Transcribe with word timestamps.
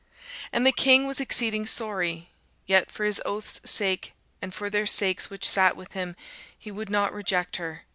And 0.51 0.65
the 0.65 0.71
king 0.71 1.05
was 1.05 1.19
exceeding 1.19 1.67
sorry; 1.67 2.31
yet 2.65 2.89
for 2.89 3.03
his 3.03 3.21
oath's 3.23 3.61
sake, 3.69 4.13
and 4.41 4.51
for 4.51 4.67
their 4.67 4.87
sakes 4.87 5.29
which 5.29 5.47
sat 5.47 5.77
with 5.77 5.93
him, 5.93 6.15
he 6.57 6.71
would 6.71 6.89
not 6.89 7.13
reject 7.13 7.57
her. 7.57 7.83